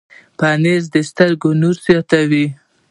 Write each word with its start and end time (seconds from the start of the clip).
پنېر 0.39 0.81
د 0.93 0.95
سترګو 1.09 1.49
نور 1.61 1.75
زیاتوي. 1.85 2.45